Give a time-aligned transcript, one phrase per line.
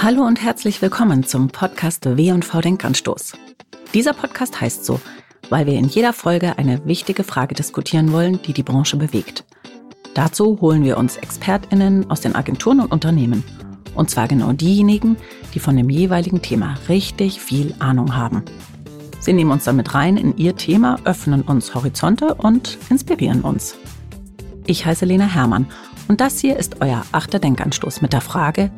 [0.00, 3.32] Hallo und herzlich willkommen zum Podcast W&V Denkanstoß.
[3.92, 5.00] Dieser Podcast heißt so,
[5.50, 9.44] weil wir in jeder Folge eine wichtige Frage diskutieren wollen, die die Branche bewegt.
[10.14, 13.42] Dazu holen wir uns ExpertInnen aus den Agenturen und Unternehmen.
[13.96, 15.16] Und zwar genau diejenigen,
[15.52, 18.44] die von dem jeweiligen Thema richtig viel Ahnung haben.
[19.18, 23.76] Sie nehmen uns damit rein in ihr Thema, öffnen uns Horizonte und inspirieren uns.
[24.64, 25.66] Ich heiße Lena Hermann
[26.06, 28.70] und das hier ist euer achter Denkanstoß mit der Frage,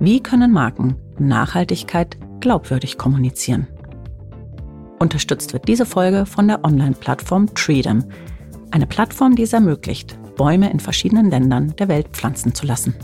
[0.00, 3.68] wie können Marken Nachhaltigkeit glaubwürdig kommunizieren?
[4.98, 8.04] Unterstützt wird diese Folge von der Online-Plattform Treedom,
[8.70, 12.94] eine Plattform, die es ermöglicht, Bäume in verschiedenen Ländern der Welt pflanzen zu lassen.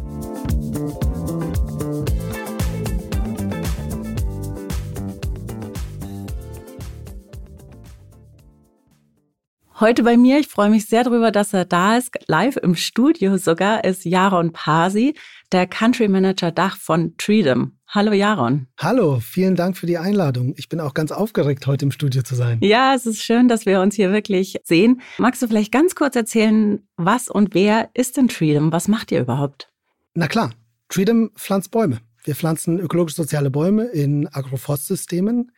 [9.79, 13.37] Heute bei mir, ich freue mich sehr darüber, dass er da ist, live im Studio
[13.37, 15.15] sogar, ist Jaron Pasi,
[15.53, 17.77] der Country Manager Dach von Treedom.
[17.87, 18.69] Hallo Jaron.
[18.79, 20.55] Hallo, vielen Dank für die Einladung.
[20.57, 22.57] Ich bin auch ganz aufgeregt, heute im Studio zu sein.
[22.63, 25.03] Ja, es ist schön, dass wir uns hier wirklich sehen.
[25.19, 28.73] Magst du vielleicht ganz kurz erzählen, was und wer ist denn Treedom?
[28.73, 29.71] Was macht ihr überhaupt?
[30.15, 30.55] Na klar,
[30.89, 32.01] Treedom pflanzt Bäume.
[32.27, 35.53] Wir pflanzen ökologisch-soziale Bäume in Agroforstsystemen,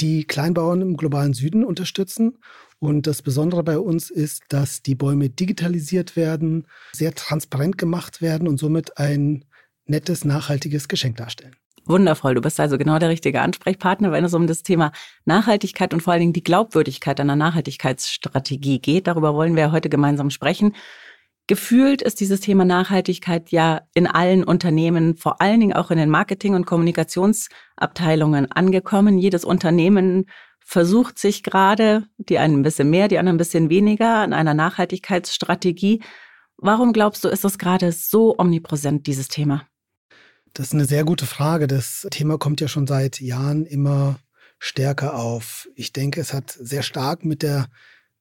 [0.00, 2.38] die Kleinbauern im globalen Süden unterstützen
[2.78, 8.48] und das Besondere bei uns ist, dass die Bäume digitalisiert werden, sehr transparent gemacht werden
[8.48, 9.44] und somit ein
[9.86, 11.54] nettes, nachhaltiges Geschenk darstellen.
[11.84, 12.34] Wundervoll.
[12.34, 14.92] Du bist also genau der richtige Ansprechpartner, wenn es um das Thema
[15.24, 19.08] Nachhaltigkeit und vor allen Dingen die Glaubwürdigkeit einer Nachhaltigkeitsstrategie geht.
[19.08, 20.74] Darüber wollen wir heute gemeinsam sprechen.
[21.48, 26.08] Gefühlt ist dieses Thema Nachhaltigkeit ja in allen Unternehmen, vor allen Dingen auch in den
[26.08, 29.18] Marketing- und Kommunikationsabteilungen angekommen.
[29.18, 30.26] Jedes Unternehmen
[30.60, 34.54] versucht sich gerade, die einen ein bisschen mehr, die anderen ein bisschen weniger, an einer
[34.54, 36.02] Nachhaltigkeitsstrategie.
[36.56, 39.66] Warum glaubst du, ist das gerade so omnipräsent, dieses Thema?
[40.54, 41.66] Das ist eine sehr gute Frage.
[41.66, 44.20] Das Thema kommt ja schon seit Jahren immer
[44.58, 45.68] stärker auf.
[45.74, 47.66] Ich denke, es hat sehr stark mit der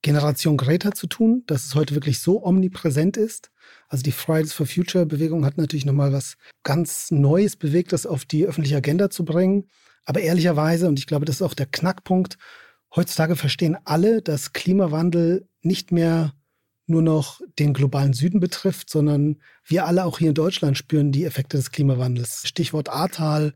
[0.02, 3.52] Generation Greta zu tun, dass es heute wirklich so omnipräsent ist.
[3.88, 8.26] Also die Fridays for Future Bewegung hat natürlich nochmal was ganz Neues bewegt, das auf
[8.26, 9.68] die öffentliche Agenda zu bringen.
[10.06, 12.38] Aber ehrlicherweise, und ich glaube, das ist auch der Knackpunkt,
[12.96, 16.34] heutzutage verstehen alle, dass Klimawandel nicht mehr
[16.88, 21.26] nur noch den globalen Süden betrifft, sondern wir alle auch hier in Deutschland spüren die
[21.26, 22.48] Effekte des Klimawandels.
[22.48, 23.54] Stichwort Ahrtal,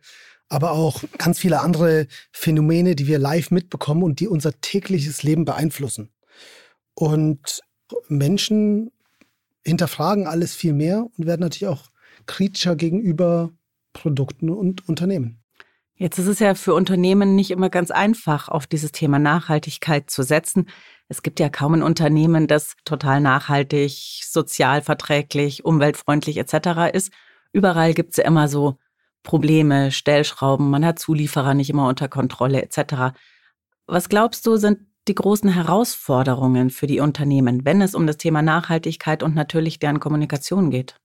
[0.48, 5.44] aber auch ganz viele andere Phänomene, die wir live mitbekommen und die unser tägliches Leben
[5.44, 6.12] beeinflussen.
[6.96, 7.62] Und
[8.08, 8.92] Menschen
[9.64, 11.90] hinterfragen alles viel mehr und werden natürlich auch
[12.26, 13.52] kritischer gegenüber
[13.94, 15.42] Produkten und Unternehmen.
[15.98, 20.24] Jetzt ist es ja für Unternehmen nicht immer ganz einfach, auf dieses Thema Nachhaltigkeit zu
[20.24, 20.68] setzen.
[21.08, 26.94] Es gibt ja kaum ein Unternehmen, das total nachhaltig, sozial verträglich, umweltfreundlich etc.
[26.94, 27.14] ist.
[27.54, 28.78] Überall gibt es ja immer so
[29.24, 33.18] Probleme, Stellschrauben, man hat Zulieferer nicht immer unter Kontrolle etc.
[33.88, 38.42] Was glaubst du, sind die großen Herausforderungen für die Unternehmen, wenn es um das Thema
[38.42, 40.96] Nachhaltigkeit und natürlich deren Kommunikation geht?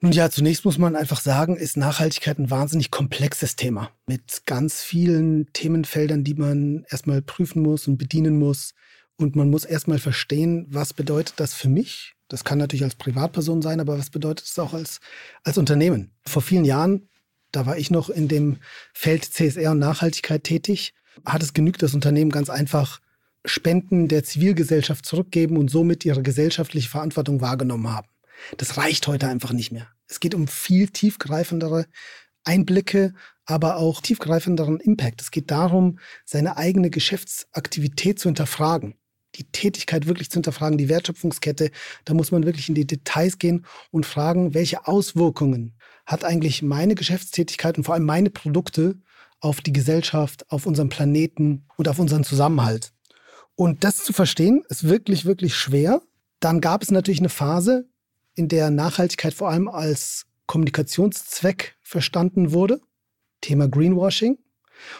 [0.00, 4.82] Nun ja, zunächst muss man einfach sagen, ist Nachhaltigkeit ein wahnsinnig komplexes Thema mit ganz
[4.82, 8.74] vielen Themenfeldern, die man erstmal prüfen muss und bedienen muss.
[9.16, 12.14] Und man muss erstmal verstehen, was bedeutet das für mich?
[12.28, 15.00] Das kann natürlich als Privatperson sein, aber was bedeutet es auch als,
[15.42, 16.10] als Unternehmen?
[16.26, 17.08] Vor vielen Jahren,
[17.52, 18.58] da war ich noch in dem
[18.92, 20.92] Feld CSR und Nachhaltigkeit tätig,
[21.24, 23.00] hat es genügt, das Unternehmen ganz einfach
[23.44, 28.08] Spenden der Zivilgesellschaft zurückgeben und somit ihre gesellschaftliche Verantwortung wahrgenommen haben.
[28.56, 29.88] Das reicht heute einfach nicht mehr.
[30.06, 31.86] Es geht um viel tiefgreifendere
[32.44, 33.14] Einblicke,
[33.46, 35.20] aber auch tiefgreifenderen Impact.
[35.20, 38.94] Es geht darum, seine eigene Geschäftsaktivität zu hinterfragen,
[39.34, 41.70] die Tätigkeit wirklich zu hinterfragen, die Wertschöpfungskette.
[42.04, 46.94] Da muss man wirklich in die Details gehen und fragen, welche Auswirkungen hat eigentlich meine
[46.94, 48.98] Geschäftstätigkeit und vor allem meine Produkte
[49.40, 52.93] auf die Gesellschaft, auf unseren Planeten und auf unseren Zusammenhalt.
[53.56, 56.02] Und das zu verstehen, ist wirklich, wirklich schwer.
[56.40, 57.88] Dann gab es natürlich eine Phase,
[58.34, 62.80] in der Nachhaltigkeit vor allem als Kommunikationszweck verstanden wurde.
[63.40, 64.38] Thema Greenwashing.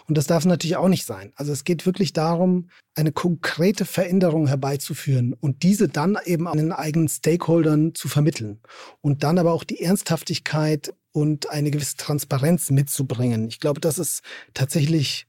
[0.06, 1.32] Und das darf natürlich auch nicht sein.
[1.34, 6.72] Also es geht wirklich darum, eine konkrete Veränderung herbeizuführen und diese dann eben an den
[6.72, 8.60] eigenen Stakeholdern zu vermitteln.
[9.00, 13.48] Und dann aber auch die Ernsthaftigkeit und eine gewisse Transparenz mitzubringen.
[13.48, 14.22] Ich glaube, das ist
[14.54, 15.26] tatsächlich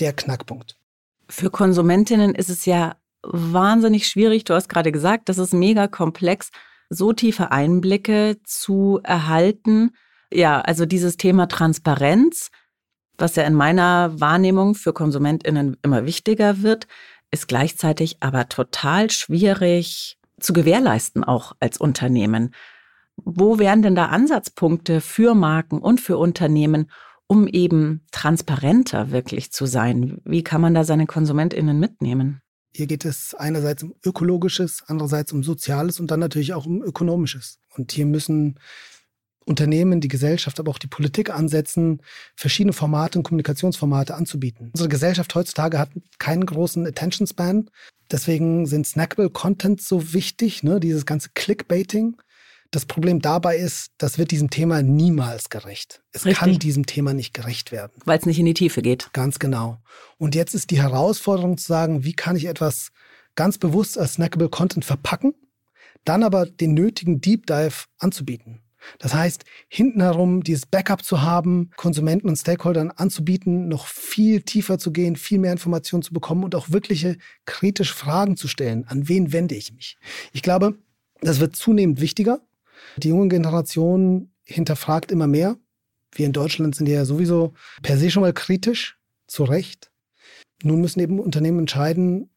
[0.00, 0.78] der Knackpunkt.
[1.32, 4.44] Für Konsumentinnen ist es ja wahnsinnig schwierig.
[4.44, 6.50] Du hast gerade gesagt, das ist mega komplex
[6.90, 9.92] so tiefe Einblicke zu erhalten.
[10.30, 12.50] Ja, also dieses Thema Transparenz,
[13.16, 16.86] was ja in meiner Wahrnehmung für Konsumentinnen immer wichtiger wird,
[17.30, 22.54] ist gleichzeitig aber total schwierig zu gewährleisten, auch als Unternehmen.
[23.16, 26.90] Wo wären denn da Ansatzpunkte für Marken und für Unternehmen,
[27.26, 30.20] um eben transparenter wirklich zu sein?
[30.24, 32.40] Wie kann man da seine KonsumentInnen mitnehmen?
[32.74, 37.58] Hier geht es einerseits um ökologisches, andererseits um soziales und dann natürlich auch um ökonomisches.
[37.76, 38.58] Und hier müssen
[39.44, 42.00] Unternehmen, die Gesellschaft, aber auch die Politik ansetzen,
[42.36, 44.70] verschiedene Formate und Kommunikationsformate anzubieten.
[44.72, 47.68] Unsere Gesellschaft heutzutage hat keinen großen Attention Span.
[48.10, 50.80] Deswegen sind snackable Content so wichtig, ne?
[50.80, 52.16] dieses ganze Clickbaiting.
[52.72, 56.02] Das Problem dabei ist, das wird diesem Thema niemals gerecht.
[56.10, 56.38] Es Richtig.
[56.38, 57.92] kann diesem Thema nicht gerecht werden.
[58.06, 59.12] Weil es nicht in die Tiefe geht.
[59.12, 59.78] Ganz genau.
[60.16, 62.90] Und jetzt ist die Herausforderung zu sagen, wie kann ich etwas
[63.34, 65.34] ganz bewusst als snackable Content verpacken,
[66.06, 68.62] dann aber den nötigen Deep Dive anzubieten.
[68.98, 74.78] Das heißt, hinten herum dieses Backup zu haben, Konsumenten und Stakeholdern anzubieten, noch viel tiefer
[74.78, 78.84] zu gehen, viel mehr Informationen zu bekommen und auch wirkliche kritische Fragen zu stellen.
[78.88, 79.98] An wen wende ich mich?
[80.32, 80.78] Ich glaube,
[81.20, 82.40] das wird zunehmend wichtiger.
[82.96, 85.56] Die junge Generation hinterfragt immer mehr.
[86.12, 89.90] Wir in Deutschland sind ja sowieso per se schon mal kritisch, zu Recht.
[90.62, 92.30] Nun müssen eben Unternehmen entscheiden,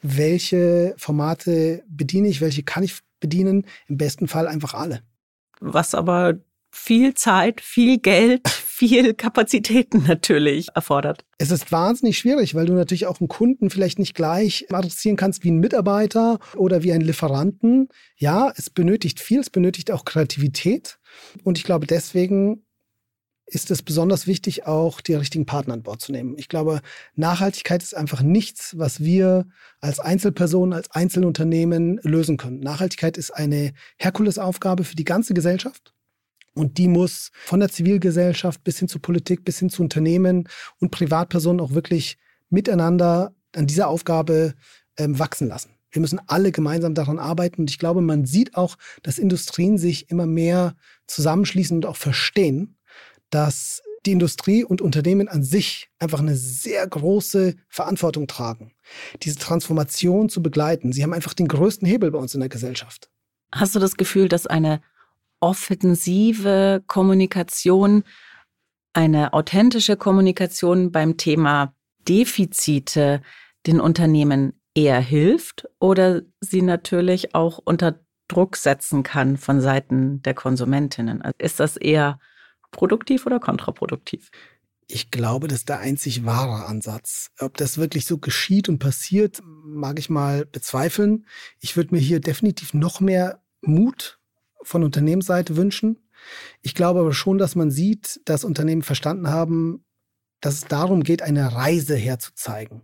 [0.00, 3.66] welche Formate bediene ich, welche kann ich bedienen.
[3.86, 5.02] Im besten Fall einfach alle.
[5.60, 6.40] Was aber
[6.72, 11.24] viel Zeit, viel Geld, viel Kapazitäten natürlich erfordert.
[11.38, 15.44] Es ist wahnsinnig schwierig, weil du natürlich auch einen Kunden vielleicht nicht gleich adressieren kannst
[15.44, 17.88] wie einen Mitarbeiter oder wie einen Lieferanten.
[18.16, 20.98] Ja, es benötigt viel, es benötigt auch Kreativität.
[21.44, 22.64] Und ich glaube, deswegen
[23.46, 26.36] ist es besonders wichtig, auch die richtigen Partner an Bord zu nehmen.
[26.38, 26.80] Ich glaube,
[27.14, 29.46] Nachhaltigkeit ist einfach nichts, was wir
[29.80, 32.60] als Einzelpersonen, als Einzelunternehmen lösen können.
[32.60, 35.92] Nachhaltigkeit ist eine Herkulesaufgabe für die ganze Gesellschaft.
[36.54, 40.48] Und die muss von der Zivilgesellschaft bis hin zur Politik, bis hin zu Unternehmen
[40.80, 42.18] und Privatpersonen auch wirklich
[42.50, 44.54] miteinander an dieser Aufgabe
[44.98, 45.70] ähm, wachsen lassen.
[45.90, 47.62] Wir müssen alle gemeinsam daran arbeiten.
[47.62, 50.74] Und ich glaube, man sieht auch, dass Industrien sich immer mehr
[51.06, 52.76] zusammenschließen und auch verstehen,
[53.30, 58.72] dass die Industrie und Unternehmen an sich einfach eine sehr große Verantwortung tragen,
[59.22, 60.92] diese Transformation zu begleiten.
[60.92, 63.10] Sie haben einfach den größten Hebel bei uns in der Gesellschaft.
[63.52, 64.80] Hast du das Gefühl, dass eine
[65.42, 68.04] offensive Kommunikation,
[68.94, 71.74] eine authentische Kommunikation beim Thema
[72.08, 73.22] Defizite
[73.66, 80.34] den Unternehmen eher hilft oder sie natürlich auch unter Druck setzen kann von Seiten der
[80.34, 81.22] Konsumentinnen?
[81.22, 82.18] Also ist das eher
[82.70, 84.30] produktiv oder kontraproduktiv?
[84.86, 87.30] Ich glaube, das ist der einzig wahre Ansatz.
[87.38, 91.26] Ob das wirklich so geschieht und passiert, mag ich mal bezweifeln.
[91.60, 94.18] Ich würde mir hier definitiv noch mehr Mut
[94.62, 95.98] von Unternehmensseite wünschen.
[96.60, 99.84] Ich glaube aber schon, dass man sieht, dass Unternehmen verstanden haben,
[100.40, 102.82] dass es darum geht, eine Reise herzuzeigen.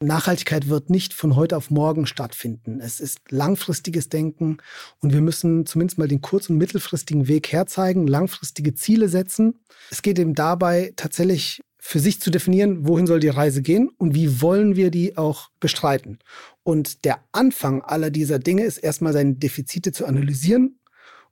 [0.00, 2.80] Nachhaltigkeit wird nicht von heute auf morgen stattfinden.
[2.80, 4.58] Es ist langfristiges Denken
[5.00, 9.58] und wir müssen zumindest mal den kurz- und mittelfristigen Weg herzeigen, langfristige Ziele setzen.
[9.90, 14.14] Es geht eben dabei tatsächlich für sich zu definieren, wohin soll die Reise gehen und
[14.14, 16.18] wie wollen wir die auch bestreiten.
[16.62, 20.77] Und der Anfang aller dieser Dinge ist erstmal seine Defizite zu analysieren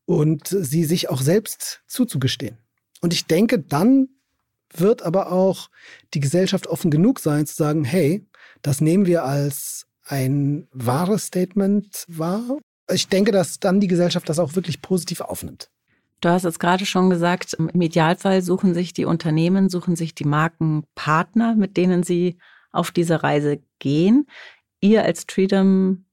[0.06, 2.58] und sie sich auch selbst zuzugestehen.
[3.02, 4.08] Und ich denke, dann
[4.72, 5.68] wird aber auch
[6.14, 8.26] die Gesellschaft offen genug sein zu sagen, hey,
[8.62, 12.58] das nehmen wir als ein wahres Statement wahr.
[12.90, 15.70] Ich denke, dass dann die Gesellschaft das auch wirklich positiv aufnimmt.
[16.20, 20.24] Du hast es gerade schon gesagt, im Idealfall suchen sich die Unternehmen, suchen sich die
[20.24, 22.38] Marken Partner, mit denen sie
[22.72, 24.26] auf diese Reise gehen.
[24.80, 26.05] Ihr als Treedom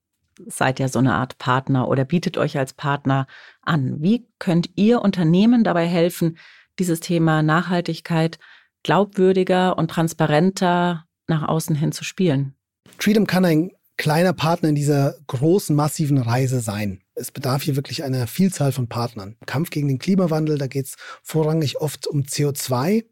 [0.47, 3.27] seid ja so eine Art Partner oder bietet euch als Partner
[3.61, 4.01] an.
[4.01, 6.37] Wie könnt ihr Unternehmen dabei helfen,
[6.79, 8.39] dieses Thema Nachhaltigkeit
[8.83, 12.55] glaubwürdiger und transparenter nach außen hin zu spielen?
[12.97, 17.01] Freedom kann ein kleiner Partner in dieser großen, massiven Reise sein.
[17.15, 19.37] Es bedarf hier wirklich einer Vielzahl von Partnern.
[19.45, 23.05] Kampf gegen den Klimawandel, da geht es vorrangig oft um CO2.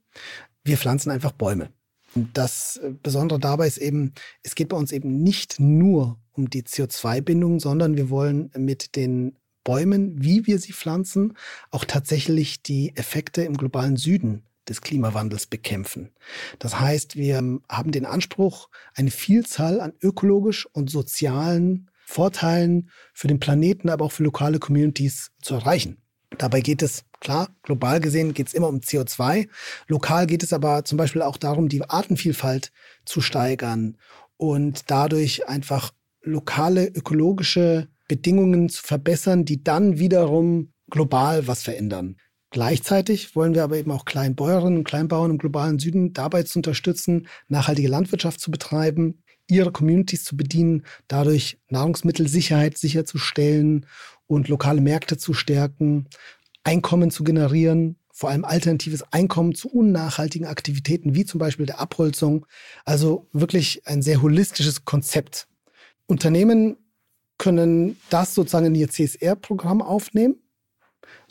[0.64, 1.70] Wir pflanzen einfach Bäume.
[2.16, 4.14] Das Besondere dabei ist eben,
[4.44, 9.38] es geht bei uns eben nicht nur um die CO2-Bindung, sondern wir wollen mit den
[9.64, 11.38] Bäumen, wie wir sie pflanzen,
[11.70, 16.12] auch tatsächlich die Effekte im globalen Süden des Klimawandels bekämpfen.
[16.60, 23.40] Das heißt, wir haben den Anspruch, eine Vielzahl an ökologisch und sozialen Vorteilen für den
[23.40, 26.01] Planeten, aber auch für lokale Communities zu erreichen.
[26.38, 29.48] Dabei geht es, klar, global gesehen geht es immer um CO2.
[29.88, 32.72] Lokal geht es aber zum Beispiel auch darum, die Artenvielfalt
[33.06, 33.98] zu steigern
[34.38, 35.92] und dadurch einfach
[36.24, 42.18] lokale ökologische Bedingungen zu verbessern, die dann wiederum global was verändern.
[42.50, 47.28] Gleichzeitig wollen wir aber eben auch Kleinbäuerinnen und Kleinbauern im globalen Süden dabei zu unterstützen,
[47.48, 53.86] nachhaltige Landwirtschaft zu betreiben, ihre Communities zu bedienen, dadurch Nahrungsmittelsicherheit sicherzustellen
[54.32, 56.08] und lokale Märkte zu stärken,
[56.64, 62.46] Einkommen zu generieren vor allem alternatives Einkommen zu unnachhaltigen Aktivitäten wie zum Beispiel der Abholzung.
[62.86, 65.48] Also wirklich ein sehr holistisches Konzept.
[66.06, 66.78] Unternehmen
[67.40, 70.36] können das sozusagen in ihr CSR-Programm aufnehmen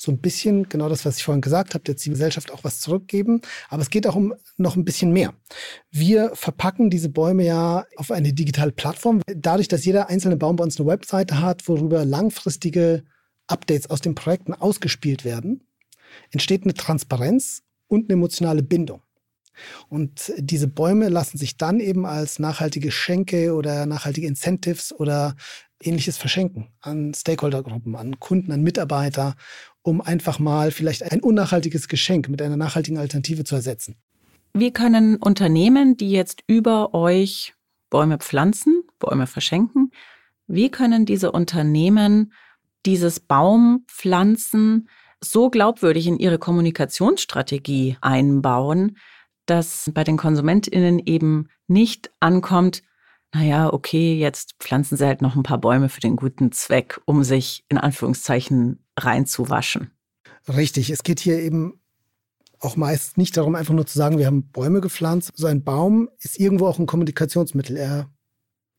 [0.00, 3.42] so ein bisschen genau das, was ich vorhin gesagt habe, der Zivilgesellschaft auch was zurückgeben.
[3.68, 5.34] Aber es geht auch um noch ein bisschen mehr.
[5.90, 9.20] Wir verpacken diese Bäume ja auf eine digitale Plattform.
[9.26, 13.04] Dadurch, dass jeder einzelne Baum bei uns eine Webseite hat, worüber langfristige
[13.46, 15.66] Updates aus den Projekten ausgespielt werden,
[16.30, 19.02] entsteht eine Transparenz und eine emotionale Bindung.
[19.88, 25.36] Und diese Bäume lassen sich dann eben als nachhaltige Schenke oder nachhaltige Incentives oder
[25.82, 29.34] ähnliches verschenken an Stakeholdergruppen, an Kunden, an Mitarbeiter
[29.82, 33.96] um einfach mal vielleicht ein unnachhaltiges Geschenk mit einer nachhaltigen Alternative zu ersetzen.
[34.52, 37.54] Wie können Unternehmen, die jetzt über euch
[37.88, 39.90] Bäume pflanzen, Bäume verschenken,
[40.46, 42.32] wie können diese Unternehmen
[42.84, 44.88] dieses Baumpflanzen
[45.20, 48.96] so glaubwürdig in ihre Kommunikationsstrategie einbauen,
[49.46, 52.82] dass bei den KonsumentInnen eben nicht ankommt,
[53.32, 57.22] naja, okay, jetzt pflanzen sie halt noch ein paar Bäume für den guten Zweck, um
[57.22, 59.90] sich in Anführungszeichen reinzuwaschen.
[60.48, 61.80] Richtig, es geht hier eben
[62.60, 65.32] auch meist nicht darum, einfach nur zu sagen, wir haben Bäume gepflanzt.
[65.34, 67.76] So ein Baum ist irgendwo auch ein Kommunikationsmittel.
[67.76, 68.10] Er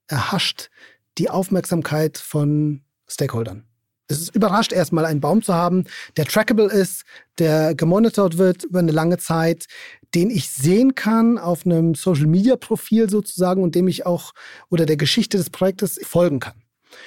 [0.07, 0.69] erhascht
[1.17, 3.65] die Aufmerksamkeit von Stakeholdern.
[4.07, 5.85] Es ist überrascht, erstmal einen Baum zu haben,
[6.17, 7.03] der trackable ist,
[7.39, 9.67] der gemonitort wird über eine lange Zeit,
[10.13, 14.33] den ich sehen kann auf einem Social Media Profil sozusagen und dem ich auch
[14.69, 16.61] oder der Geschichte des Projektes folgen kann.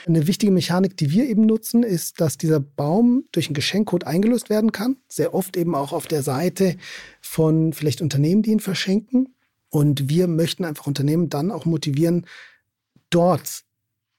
[0.07, 4.51] Eine wichtige Mechanik, die wir eben nutzen, ist, dass dieser Baum durch einen Geschenkcode eingelöst
[4.51, 4.97] werden kann.
[5.09, 6.77] Sehr oft eben auch auf der Seite
[7.21, 9.35] von vielleicht Unternehmen, die ihn verschenken.
[9.71, 12.27] Und wir möchten einfach Unternehmen dann auch motivieren,
[13.11, 13.65] dort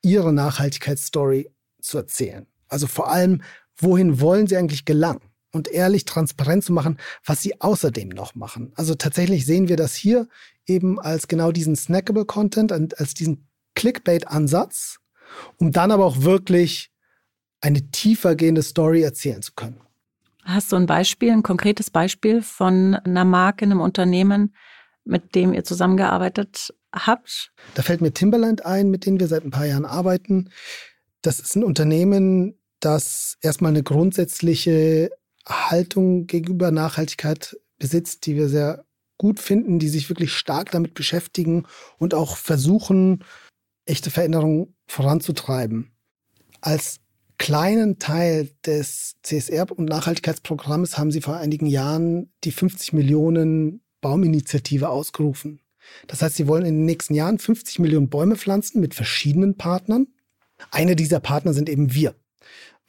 [0.02, 1.50] ihre Nachhaltigkeitsstory
[1.82, 2.46] zu erzählen.
[2.68, 3.42] Also vor allem,
[3.78, 5.22] wohin wollen sie eigentlich gelangen?
[5.52, 8.74] Und ehrlich transparent zu machen, was sie außerdem noch machen.
[8.76, 10.28] Also tatsächlich sehen wir das hier
[10.66, 15.00] eben als genau diesen snackable Content, als diesen Clickbait-Ansatz,
[15.58, 16.92] um dann aber auch wirklich
[17.62, 19.82] eine tiefer gehende Story erzählen zu können.
[20.44, 24.56] Hast du ein Beispiel, ein konkretes Beispiel von einer Marke, einem Unternehmen,
[25.04, 27.52] mit dem ihr zusammengearbeitet habt?
[27.74, 30.50] Da fällt mir Timberland ein, mit dem wir seit ein paar Jahren arbeiten.
[31.22, 35.10] Das ist ein Unternehmen, das erstmal eine grundsätzliche
[35.48, 38.86] Haltung gegenüber Nachhaltigkeit besitzt, die wir sehr
[39.18, 41.66] gut finden, die sich wirklich stark damit beschäftigen
[41.98, 43.24] und auch versuchen,
[43.86, 45.92] echte Veränderungen voranzutreiben.
[46.62, 47.00] Als
[47.38, 54.90] kleinen Teil des CSR- und Nachhaltigkeitsprogramms haben sie vor einigen Jahren die 50 Millionen Bauminitiative
[54.90, 55.60] ausgerufen.
[56.08, 60.08] Das heißt, sie wollen in den nächsten Jahren 50 Millionen Bäume pflanzen mit verschiedenen Partnern.
[60.72, 62.16] Eine dieser Partner sind eben wir.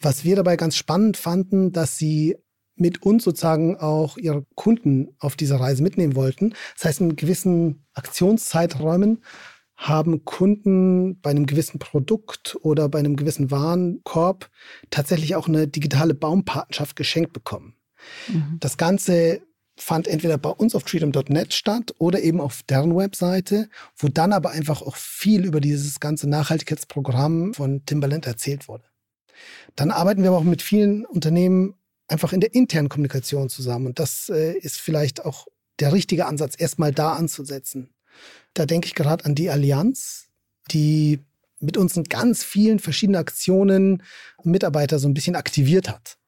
[0.00, 2.36] Was wir dabei ganz spannend fanden, dass sie
[2.76, 6.54] mit uns sozusagen auch ihre Kunden auf dieser Reise mitnehmen wollten.
[6.76, 9.22] Das heißt, in gewissen Aktionszeiträumen
[9.76, 14.50] haben Kunden bei einem gewissen Produkt oder bei einem gewissen Warenkorb
[14.90, 17.74] tatsächlich auch eine digitale Baumpatenschaft geschenkt bekommen.
[18.28, 18.56] Mhm.
[18.60, 19.42] Das Ganze
[19.78, 24.50] fand entweder bei uns auf freedom.net statt oder eben auf deren Webseite, wo dann aber
[24.50, 28.84] einfach auch viel über dieses ganze Nachhaltigkeitsprogramm von Timberland erzählt wurde.
[29.74, 31.74] Dann arbeiten wir aber auch mit vielen Unternehmen
[32.08, 33.88] einfach in der internen Kommunikation zusammen.
[33.88, 35.46] Und das äh, ist vielleicht auch
[35.80, 37.90] der richtige Ansatz, erstmal da anzusetzen.
[38.54, 40.28] Da denke ich gerade an die Allianz,
[40.70, 41.20] die
[41.60, 44.02] mit uns in ganz vielen verschiedenen Aktionen
[44.42, 46.18] Mitarbeiter so ein bisschen aktiviert hat.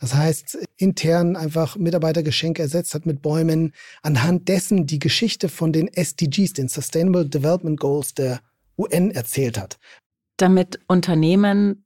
[0.00, 3.72] Das heißt, intern einfach Mitarbeitergeschenke ersetzt hat mit Bäumen,
[4.02, 8.40] anhand dessen die Geschichte von den SDGs, den Sustainable Development Goals der
[8.76, 9.78] UN erzählt hat.
[10.36, 11.84] Damit Unternehmen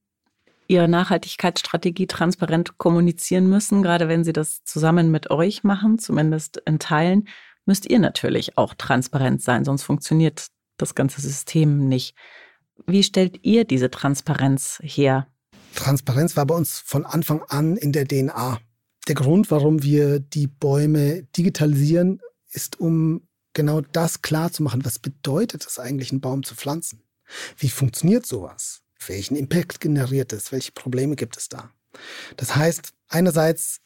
[0.69, 6.79] ihre Nachhaltigkeitsstrategie transparent kommunizieren müssen, gerade wenn sie das zusammen mit euch machen, zumindest in
[6.79, 7.29] Teilen,
[7.67, 10.47] müsst ihr natürlich auch transparent sein, sonst funktioniert
[10.77, 12.15] das ganze System nicht.
[12.87, 15.27] Wie stellt ihr diese Transparenz her?
[15.75, 18.61] Transparenz war bei uns von Anfang an in der DNA.
[19.09, 22.21] Der Grund, warum wir die Bäume digitalisieren,
[22.51, 24.85] ist, um genau das klar zu machen.
[24.85, 27.03] Was bedeutet es eigentlich, einen Baum zu pflanzen?
[27.57, 28.83] Wie funktioniert sowas?
[29.07, 30.53] Welchen Impact generiert es?
[30.53, 31.71] Welche Probleme gibt es da?
[32.37, 33.81] Das heißt, einerseits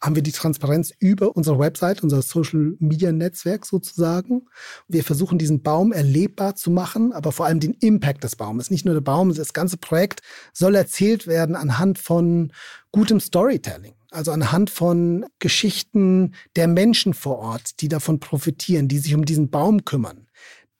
[0.00, 4.46] haben wir die Transparenz über unsere Website, unser Social Media Netzwerk sozusagen.
[4.88, 8.70] Wir versuchen diesen Baum erlebbar zu machen, aber vor allem den Impact des Baumes.
[8.70, 12.52] Nicht nur der Baum, das ganze Projekt soll erzählt werden anhand von
[12.92, 13.94] gutem Storytelling.
[14.10, 19.50] Also anhand von Geschichten der Menschen vor Ort, die davon profitieren, die sich um diesen
[19.50, 20.26] Baum kümmern,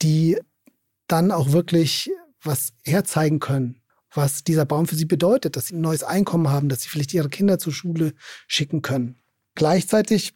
[0.03, 0.39] die
[1.07, 2.11] dann auch wirklich
[2.43, 3.80] was herzeigen können
[4.13, 7.15] was dieser Baum für sie bedeutet, dass sie ein neues Einkommen haben, dass sie vielleicht
[7.15, 8.15] ihre Kinder zur Schule
[8.47, 9.17] schicken können.
[9.55, 10.35] Gleichzeitig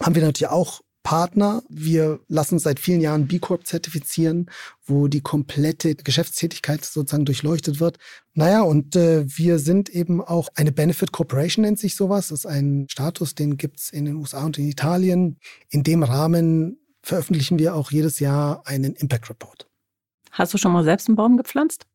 [0.00, 1.62] haben wir natürlich auch Partner.
[1.68, 4.50] Wir lassen uns seit vielen Jahren B Corp zertifizieren,
[4.84, 7.98] wo die komplette Geschäftstätigkeit sozusagen durchleuchtet wird.
[8.34, 12.28] Naja, und äh, wir sind eben auch eine Benefit Corporation, nennt sich sowas.
[12.28, 15.38] Das ist ein Status, den gibt's in den USA und in Italien.
[15.68, 19.68] In dem Rahmen veröffentlichen wir auch jedes Jahr einen Impact Report.
[20.32, 21.86] Hast du schon mal selbst einen Baum gepflanzt?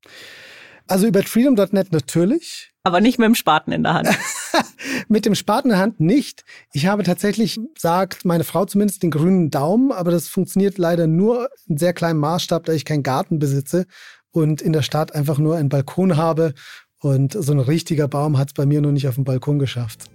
[0.87, 2.71] Also über freedom.net natürlich.
[2.83, 4.09] Aber nicht mit dem Spaten in der Hand.
[5.07, 6.43] mit dem Spaten in der Hand nicht.
[6.73, 11.49] Ich habe tatsächlich, sagt meine Frau zumindest, den grünen Daumen, aber das funktioniert leider nur
[11.67, 13.85] in sehr kleinem Maßstab, da ich keinen Garten besitze
[14.31, 16.53] und in der Stadt einfach nur einen Balkon habe.
[16.99, 20.09] Und so ein richtiger Baum hat es bei mir noch nicht auf dem Balkon geschafft.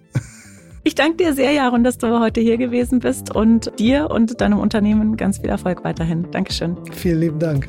[0.87, 4.61] Ich danke dir sehr, Jaron, dass du heute hier gewesen bist und dir und deinem
[4.61, 6.31] Unternehmen ganz viel Erfolg weiterhin.
[6.31, 6.77] Dankeschön.
[6.93, 7.69] Vielen lieben Dank.